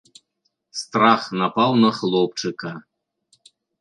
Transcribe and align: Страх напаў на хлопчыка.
Страх 0.79 1.21
напаў 1.41 1.71
на 1.83 1.89
хлопчыка. 1.99 2.69